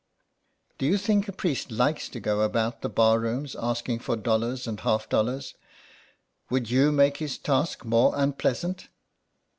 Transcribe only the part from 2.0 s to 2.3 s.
to